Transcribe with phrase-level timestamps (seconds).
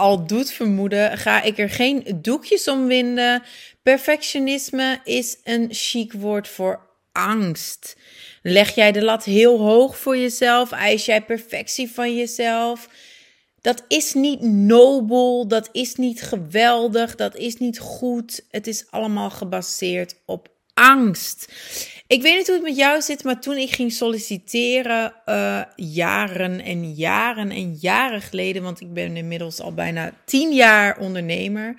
[0.00, 3.42] al doet vermoeden, ga ik er geen doekjes om winden.
[3.82, 6.80] Perfectionisme is een chic woord voor
[7.12, 7.96] angst.
[8.42, 10.72] Leg jij de lat heel hoog voor jezelf?
[10.72, 12.88] Eis jij perfectie van jezelf?
[13.60, 18.44] Dat is niet nobel, dat is niet geweldig, dat is niet goed.
[18.50, 21.52] Het is allemaal gebaseerd op angst.
[22.10, 26.60] Ik weet niet hoe het met jou zit, maar toen ik ging solliciteren, uh, jaren
[26.60, 31.74] en jaren en jaren geleden, want ik ben inmiddels al bijna tien jaar ondernemer.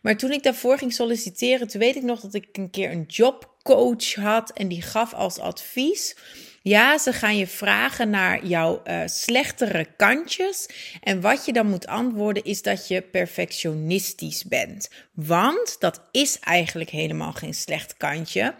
[0.00, 3.04] Maar toen ik daarvoor ging solliciteren, toen weet ik nog dat ik een keer een
[3.06, 6.16] jobcoach had en die gaf als advies.
[6.62, 10.68] Ja, ze gaan je vragen naar jouw uh, slechtere kantjes.
[11.02, 14.90] En wat je dan moet antwoorden is dat je perfectionistisch bent.
[15.14, 18.54] Want dat is eigenlijk helemaal geen slecht kantje.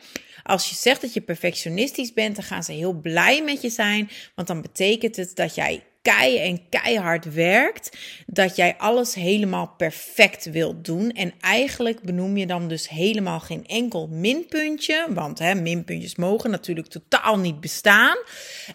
[0.51, 4.11] Als je zegt dat je perfectionistisch bent, dan gaan ze heel blij met je zijn.
[4.35, 10.45] Want dan betekent het dat jij kei en keihard werkt, dat jij alles helemaal perfect
[10.51, 11.11] wilt doen.
[11.11, 16.89] En eigenlijk benoem je dan dus helemaal geen enkel minpuntje, want hè, minpuntjes mogen natuurlijk
[16.89, 18.17] totaal niet bestaan.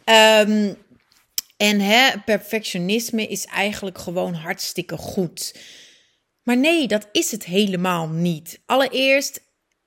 [0.05, 0.77] Um,
[1.57, 5.55] en hè, perfectionisme is eigenlijk gewoon hartstikke goed.
[6.43, 8.61] Maar nee, dat is het helemaal niet.
[8.65, 9.44] Allereerst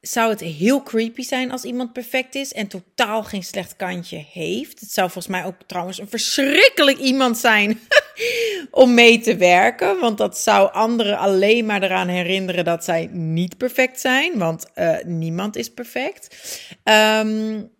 [0.08, 4.80] zou het heel creepy zijn als iemand perfect is en totaal geen slecht kantje heeft.
[4.80, 7.80] Het zou volgens mij ook trouwens een verschrikkelijk iemand zijn
[8.70, 10.00] om mee te werken.
[10.00, 14.38] Want dat zou anderen alleen maar eraan herinneren dat zij niet perfect zijn.
[14.38, 16.36] Want uh, niemand is perfect.
[16.84, 17.76] Um,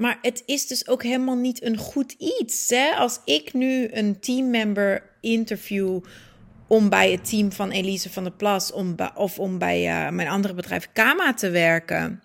[0.00, 2.68] maar het is dus ook helemaal niet een goed iets.
[2.68, 2.90] Hè?
[2.90, 6.00] Als ik nu een teammember interview
[6.70, 10.28] om bij het team van Elise van der Plas om, of om bij uh, mijn
[10.28, 12.22] andere bedrijf Kama te werken,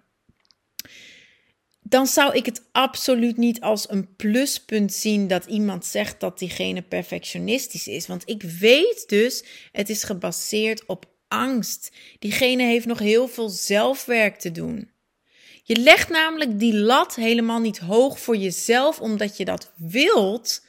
[1.82, 6.82] dan zou ik het absoluut niet als een pluspunt zien dat iemand zegt dat diegene
[6.82, 8.08] perfectionistisch is.
[8.08, 11.92] Want ik weet dus, het is gebaseerd op angst.
[12.20, 14.92] Diegene heeft nog heel veel zelfwerk te doen.
[15.64, 20.65] Je legt namelijk die lat helemaal niet hoog voor jezelf omdat je dat wilt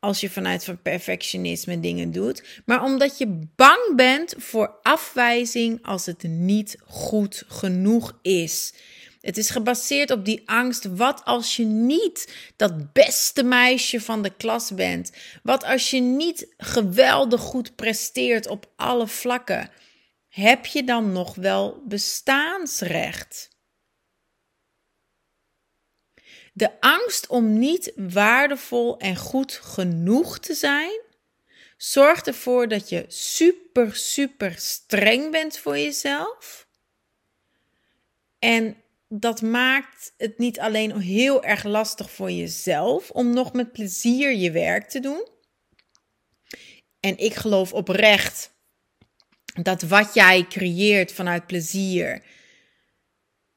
[0.00, 6.06] als je vanuit van perfectionisme dingen doet, maar omdat je bang bent voor afwijzing als
[6.06, 8.72] het niet goed genoeg is.
[9.20, 10.84] Het is gebaseerd op die angst.
[10.84, 15.12] Wat als je niet dat beste meisje van de klas bent?
[15.42, 19.70] Wat als je niet geweldig goed presteert op alle vlakken?
[20.28, 23.48] Heb je dan nog wel bestaansrecht?
[26.52, 31.00] De angst om niet waardevol en goed genoeg te zijn,
[31.76, 36.66] zorgt ervoor dat je super, super streng bent voor jezelf.
[38.38, 38.76] En
[39.08, 44.50] dat maakt het niet alleen heel erg lastig voor jezelf om nog met plezier je
[44.50, 45.28] werk te doen.
[47.00, 48.52] En ik geloof oprecht
[49.62, 52.22] dat wat jij creëert vanuit plezier,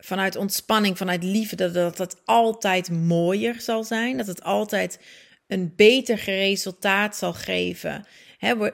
[0.03, 4.17] vanuit ontspanning, vanuit liefde, dat, dat het altijd mooier zal zijn.
[4.17, 4.99] Dat het altijd
[5.47, 8.05] een beter resultaat zal geven.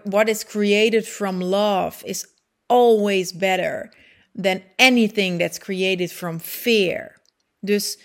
[0.04, 2.26] what is created from love is
[2.66, 3.94] always better
[4.42, 7.22] than anything that's created from fear.
[7.60, 7.98] Dus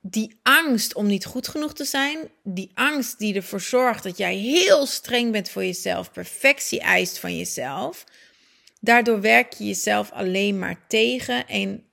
[0.00, 4.34] die angst om niet goed genoeg te zijn, die angst die ervoor zorgt dat jij
[4.34, 8.04] heel streng bent voor jezelf, perfectie eist van jezelf,
[8.84, 11.84] Daardoor werk je jezelf alleen maar tegen en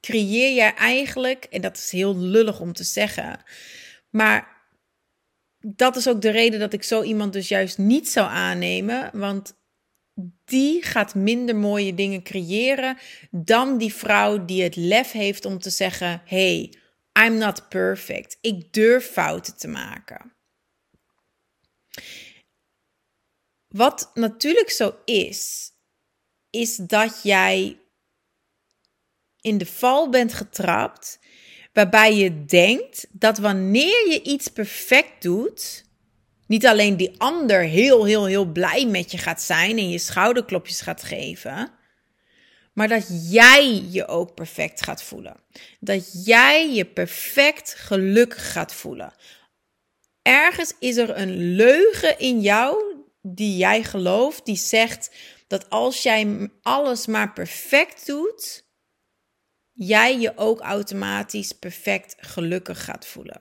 [0.00, 3.42] creëer je eigenlijk, en dat is heel lullig om te zeggen,
[4.10, 4.56] maar
[5.58, 9.56] dat is ook de reden dat ik zo iemand dus juist niet zou aannemen, want
[10.44, 12.98] die gaat minder mooie dingen creëren
[13.30, 16.74] dan die vrouw die het lef heeft om te zeggen: hey,
[17.26, 18.38] I'm not perfect.
[18.40, 20.32] Ik durf fouten te maken.
[23.78, 25.70] Wat natuurlijk zo is,
[26.50, 27.80] is dat jij
[29.40, 31.18] in de val bent getrapt,
[31.72, 35.84] waarbij je denkt dat wanneer je iets perfect doet,
[36.46, 40.80] niet alleen die ander heel, heel, heel blij met je gaat zijn en je schouderklopjes
[40.80, 41.70] gaat geven,
[42.72, 45.36] maar dat jij je ook perfect gaat voelen.
[45.80, 49.14] Dat jij je perfect gelukkig gaat voelen.
[50.22, 52.96] Ergens is er een leugen in jou
[53.34, 55.10] die jij gelooft, die zegt
[55.46, 58.66] dat als jij alles maar perfect doet,
[59.72, 63.40] jij je ook automatisch perfect gelukkig gaat voelen.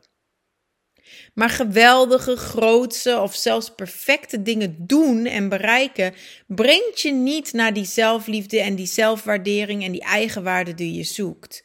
[1.34, 6.14] Maar geweldige, grootse of zelfs perfecte dingen doen en bereiken
[6.48, 11.64] brengt je niet naar die zelfliefde en die zelfwaardering en die eigenwaarde die je zoekt.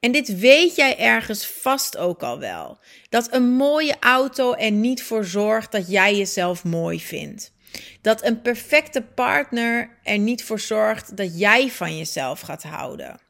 [0.00, 2.78] En dit weet jij ergens vast ook al wel.
[3.08, 7.52] Dat een mooie auto er niet voor zorgt dat jij jezelf mooi vindt.
[8.00, 13.20] Dat een perfecte partner er niet voor zorgt dat jij van jezelf gaat houden.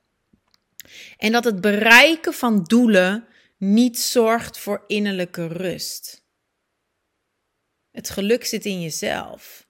[1.17, 3.27] En dat het bereiken van doelen
[3.59, 6.25] niet zorgt voor innerlijke rust.
[7.91, 9.66] Het geluk zit in jezelf.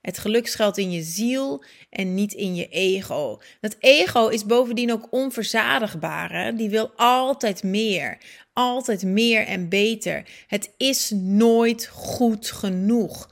[0.00, 3.40] Het geluk schuilt in je ziel en niet in je ego.
[3.60, 6.32] Dat ego is bovendien ook onverzadigbaar.
[6.32, 6.54] Hè?
[6.54, 8.18] Die wil altijd meer.
[8.52, 10.24] Altijd meer en beter.
[10.46, 13.28] Het is nooit goed genoeg.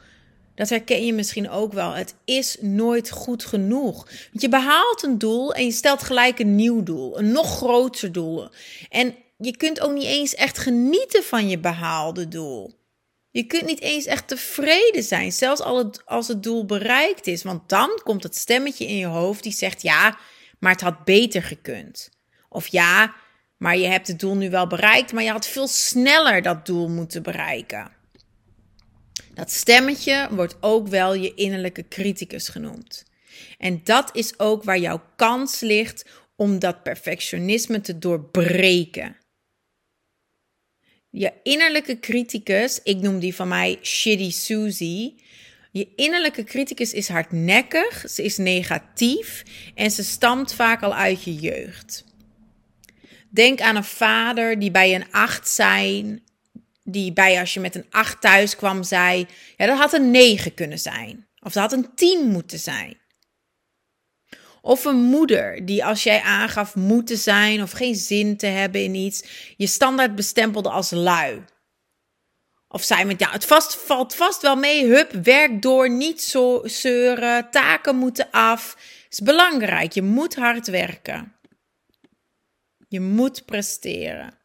[0.55, 1.93] Dat herken je misschien ook wel.
[1.93, 4.05] Het is nooit goed genoeg.
[4.31, 7.19] Want je behaalt een doel en je stelt gelijk een nieuw doel.
[7.19, 8.49] Een nog groter doel.
[8.89, 12.78] En je kunt ook niet eens echt genieten van je behaalde doel.
[13.39, 15.63] Je kunt niet eens echt tevreden zijn, zelfs
[16.05, 17.43] als het doel bereikt is.
[17.43, 20.19] Want dan komt het stemmetje in je hoofd die zegt: ja,
[20.59, 22.11] maar het had beter gekund.
[22.49, 23.15] Of ja,
[23.57, 26.89] maar je hebt het doel nu wel bereikt, maar je had veel sneller dat doel
[26.89, 27.91] moeten bereiken.
[29.35, 33.05] Dat stemmetje wordt ook wel je innerlijke criticus genoemd.
[33.59, 36.05] En dat is ook waar jouw kans ligt
[36.37, 39.17] om dat perfectionisme te doorbreken.
[41.19, 45.23] Je innerlijke criticus, ik noem die van mij Shitty Susie.
[45.71, 49.43] Je innerlijke criticus is hardnekkig, ze is negatief
[49.75, 52.05] en ze stamt vaak al uit je jeugd.
[53.31, 56.23] Denk aan een vader die bij een acht zijn,
[56.85, 59.27] die bij als je met een acht thuis kwam zei,
[59.57, 61.27] ja dat had een negen kunnen zijn.
[61.41, 62.97] Of dat had een tien moeten zijn.
[64.63, 68.95] Of een moeder die als jij aangaf moeten zijn of geen zin te hebben in
[68.95, 69.25] iets,
[69.57, 71.45] je standaard bestempelde als lui.
[72.69, 76.61] Of zei met ja, het vast, valt vast wel mee, hup, werk door, niet zo
[76.65, 78.77] zeuren, taken moeten af.
[79.09, 81.37] Is belangrijk, je moet hard werken.
[82.89, 84.39] Je moet presteren.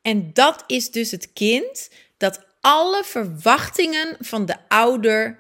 [0.08, 5.38] En dat is dus het kind dat alle verwachtingen van de ouder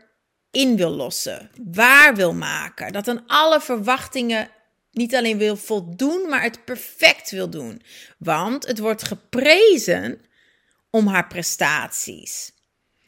[0.51, 2.91] in wil lossen, waar wil maken.
[2.91, 4.49] Dat aan alle verwachtingen
[4.91, 7.81] niet alleen wil voldoen, maar het perfect wil doen.
[8.17, 10.21] Want het wordt geprezen
[10.89, 12.51] om haar prestaties.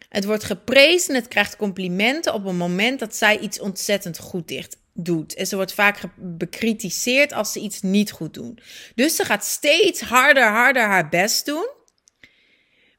[0.09, 4.77] Het wordt geprezen, het krijgt complimenten op een moment dat zij iets ontzettend goed dicht
[5.05, 5.35] doet.
[5.35, 8.61] En ze wordt vaak bekritiseerd als ze iets niet goed doet.
[8.95, 11.69] Dus ze gaat steeds harder, harder haar best doen.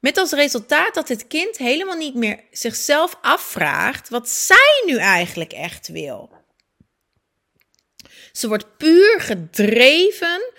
[0.01, 5.53] Met als resultaat dat het kind helemaal niet meer zichzelf afvraagt wat zij nu eigenlijk
[5.53, 6.31] echt wil.
[8.33, 10.53] Ze wordt puur gedreven.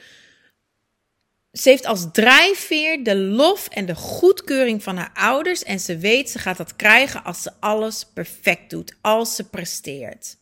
[1.51, 5.63] Ze heeft als drijfveer de lof en de goedkeuring van haar ouders.
[5.63, 10.37] En ze weet ze gaat dat krijgen als ze alles perfect doet, als ze presteert.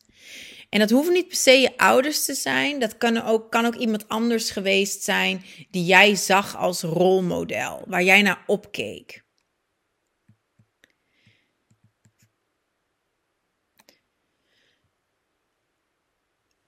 [0.70, 2.80] En dat hoeft niet per se je ouders te zijn.
[2.80, 8.04] Dat kan ook, kan ook iemand anders geweest zijn die jij zag als rolmodel, waar
[8.04, 9.28] jij naar opkeek.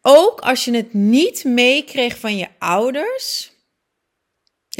[0.01, 3.50] ook als je het niet meekreeg van je ouders.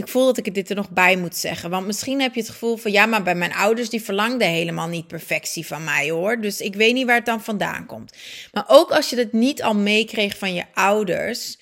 [0.01, 1.69] Ik voel dat ik dit er nog bij moet zeggen.
[1.69, 4.87] Want misschien heb je het gevoel van ja, maar bij mijn ouders die verlangden helemaal
[4.87, 6.41] niet perfectie van mij hoor.
[6.41, 8.17] Dus ik weet niet waar het dan vandaan komt.
[8.51, 11.57] Maar ook als je het niet al meekreeg van je ouders,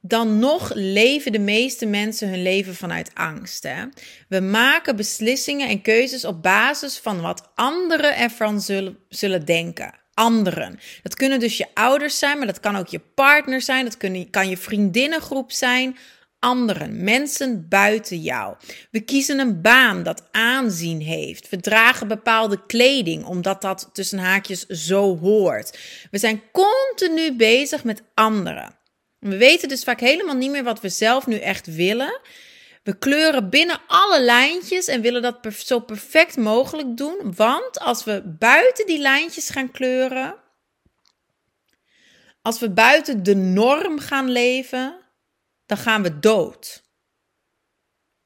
[0.00, 3.62] dan nog leven de meeste mensen hun leven vanuit angst.
[3.62, 3.84] Hè?
[4.28, 9.98] We maken beslissingen en keuzes op basis van wat anderen ervan zullen, zullen denken.
[10.14, 10.78] Anderen.
[11.02, 13.84] Dat kunnen dus je ouders zijn, maar dat kan ook je partner zijn.
[13.84, 13.96] Dat
[14.30, 15.96] kan je vriendinnengroep zijn.
[16.40, 18.56] Anderen, mensen buiten jou.
[18.90, 21.48] We kiezen een baan dat aanzien heeft.
[21.48, 25.78] We dragen bepaalde kleding omdat dat tussen haakjes zo hoort.
[26.10, 28.78] We zijn continu bezig met anderen.
[29.18, 32.20] We weten dus vaak helemaal niet meer wat we zelf nu echt willen.
[32.82, 37.32] We kleuren binnen alle lijntjes en willen dat zo perfect mogelijk doen.
[37.36, 40.34] Want als we buiten die lijntjes gaan kleuren,
[42.42, 45.00] als we buiten de norm gaan leven,
[45.70, 46.82] dan gaan we dood.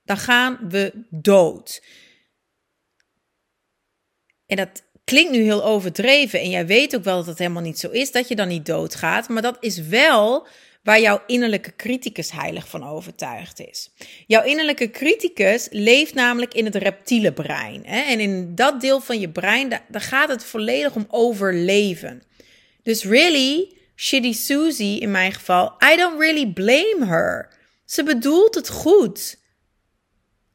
[0.03, 1.83] Dan gaan we dood.
[4.47, 7.79] En dat klinkt nu heel overdreven en jij weet ook wel dat het helemaal niet
[7.79, 9.29] zo is, dat je dan niet doodgaat.
[9.29, 10.47] Maar dat is wel
[10.83, 13.91] waar jouw innerlijke criticus heilig van overtuigd is.
[14.27, 17.87] Jouw innerlijke criticus leeft namelijk in het reptiele brein.
[17.87, 18.01] Hè?
[18.01, 22.23] En in dat deel van je brein, daar, daar gaat het volledig om overleven.
[22.83, 27.49] Dus really, Shitty Susie in mijn geval, I don't really blame her.
[27.85, 29.37] Ze bedoelt het goed.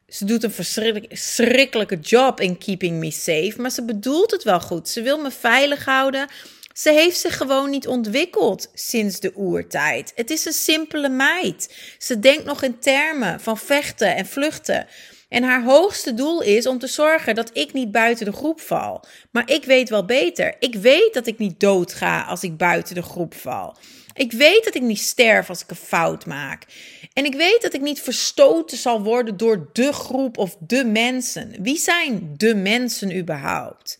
[0.08, 4.88] Ze doet een verschrikkelijke job in keeping me safe, maar ze bedoelt het wel goed.
[4.88, 6.28] Ze wil me veilig houden.
[6.72, 10.12] Ze heeft zich gewoon niet ontwikkeld sinds de oertijd.
[10.14, 11.74] Het is een simpele meid.
[11.98, 14.86] Ze denkt nog in termen van vechten en vluchten.
[15.30, 19.04] En haar hoogste doel is om te zorgen dat ik niet buiten de groep val.
[19.30, 20.56] Maar ik weet wel beter.
[20.58, 23.76] Ik weet dat ik niet doodga als ik buiten de groep val.
[24.12, 26.66] Ik weet dat ik niet sterf als ik een fout maak.
[27.12, 31.54] En ik weet dat ik niet verstoten zal worden door de groep of de mensen.
[31.62, 33.98] Wie zijn de mensen überhaupt?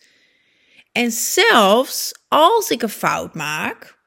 [0.91, 3.97] En zelfs als ik een fout maak,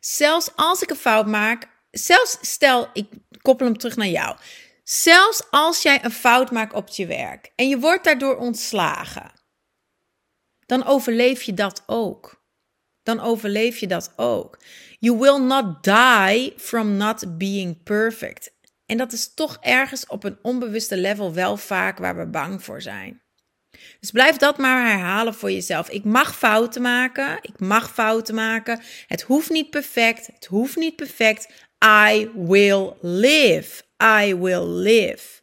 [0.00, 3.06] zelfs als ik een fout maak, zelfs stel ik
[3.42, 4.36] koppel hem terug naar jou.
[4.90, 9.32] Zelfs als jij een fout maakt op je werk en je wordt daardoor ontslagen,
[10.66, 12.42] dan overleef je dat ook.
[13.02, 14.58] Dan overleef je dat ook.
[14.98, 18.50] You will not die from not being perfect.
[18.86, 22.82] En dat is toch ergens op een onbewuste level wel vaak waar we bang voor
[22.82, 23.22] zijn.
[24.00, 25.88] Dus blijf dat maar herhalen voor jezelf.
[25.88, 27.38] Ik mag fouten maken.
[27.42, 28.80] Ik mag fouten maken.
[29.06, 30.26] Het hoeft niet perfect.
[30.26, 31.48] Het hoeft niet perfect.
[31.84, 33.86] I will live.
[34.02, 35.40] I will live.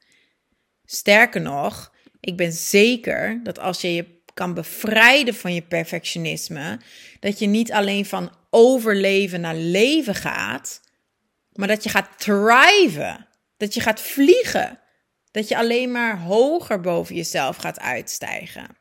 [0.85, 6.79] Sterker nog, ik ben zeker dat als je je kan bevrijden van je perfectionisme,
[7.19, 10.81] dat je niet alleen van overleven naar leven gaat,
[11.51, 13.27] maar dat je gaat thriven.
[13.57, 14.79] Dat je gaat vliegen.
[15.31, 18.77] Dat je alleen maar hoger boven jezelf gaat uitstijgen.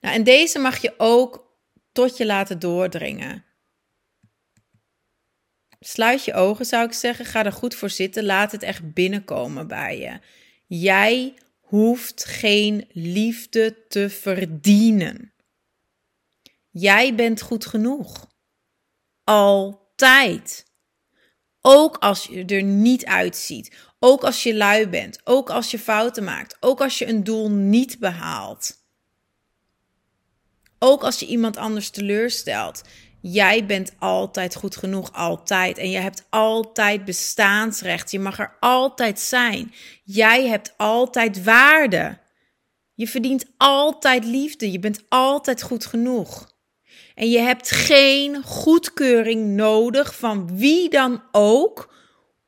[0.00, 1.56] Nou, en deze mag je ook
[1.92, 3.44] tot je laten doordringen.
[5.80, 7.24] Sluit je ogen, zou ik zeggen.
[7.24, 8.24] Ga er goed voor zitten.
[8.24, 10.18] Laat het echt binnenkomen bij je.
[10.66, 15.32] Jij hoeft geen liefde te verdienen.
[16.70, 18.26] Jij bent goed genoeg.
[19.24, 20.64] Altijd.
[21.60, 23.76] Ook als je er niet uitziet.
[23.98, 25.20] Ook als je lui bent.
[25.24, 26.56] Ook als je fouten maakt.
[26.60, 28.84] Ook als je een doel niet behaalt.
[30.78, 32.82] Ook als je iemand anders teleurstelt.
[33.28, 35.78] Jij bent altijd goed genoeg, altijd.
[35.78, 38.10] En je hebt altijd bestaansrecht.
[38.10, 39.72] Je mag er altijd zijn.
[40.04, 42.18] Jij hebt altijd waarde.
[42.94, 44.72] Je verdient altijd liefde.
[44.72, 46.54] Je bent altijd goed genoeg.
[47.14, 51.94] En je hebt geen goedkeuring nodig van wie dan ook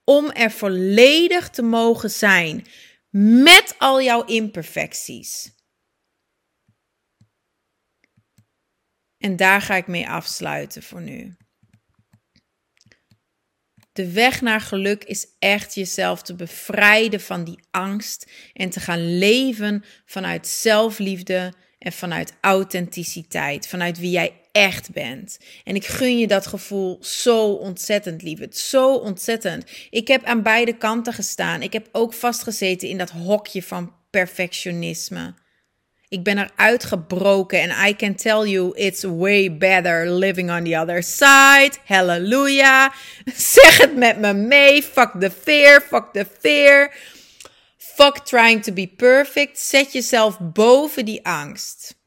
[0.05, 2.67] om er volledig te mogen zijn
[3.11, 5.57] met al jouw imperfecties.
[9.19, 11.37] En daar ga ik mee afsluiten voor nu.
[13.93, 19.19] De weg naar geluk is echt jezelf te bevrijden van die angst en te gaan
[19.19, 25.39] leven vanuit zelfliefde en vanuit authenticiteit, vanuit wie jij echt bent.
[25.65, 28.23] En ik gun je dat gevoel zo ontzettend.
[28.23, 29.71] Het zo ontzettend.
[29.91, 31.63] Ik heb aan beide kanten gestaan.
[31.63, 35.35] Ik heb ook vastgezeten in dat hokje van perfectionisme.
[36.11, 40.79] Ik ben eruit gebroken en I can tell you it's way better living on the
[40.79, 41.71] other side.
[41.85, 42.93] Hallelujah.
[43.35, 44.83] Zeg het met me mee.
[44.83, 46.93] Fuck the fear, fuck the fear.
[47.77, 49.59] Fuck trying to be perfect.
[49.59, 51.98] Zet jezelf boven die angst.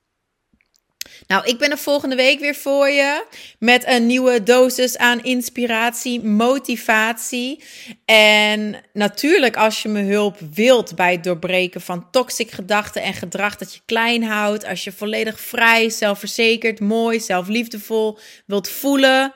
[1.31, 3.25] Nou, ik ben er volgende week weer voor je
[3.59, 7.63] met een nieuwe dosis aan inspiratie, motivatie.
[8.05, 13.55] En natuurlijk, als je me hulp wilt bij het doorbreken van toxic gedachten en gedrag
[13.55, 19.33] dat je klein houdt, als je volledig vrij, zelfverzekerd, mooi, zelfliefdevol wilt voelen,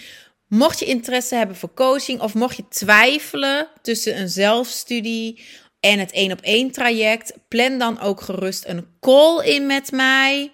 [0.47, 5.39] Mocht je interesse hebben voor coaching of mocht je twijfelen tussen een zelfstudie
[5.83, 7.33] en het één op één traject.
[7.47, 10.51] Plan dan ook gerust een call in met mij.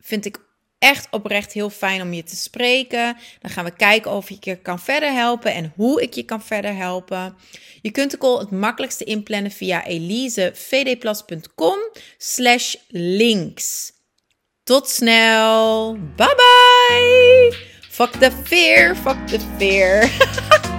[0.00, 0.38] Vind ik
[0.78, 3.16] echt oprecht heel fijn om je te spreken.
[3.40, 6.42] Dan gaan we kijken of ik je kan verder helpen en hoe ik je kan
[6.42, 7.36] verder helpen.
[7.82, 11.78] Je kunt de call het makkelijkste inplannen via elisevdplas.com
[12.18, 13.92] slash links.
[14.62, 15.92] Tot snel.
[16.16, 17.56] Bye bye.
[17.88, 20.10] Fuck the fear, fuck the fear.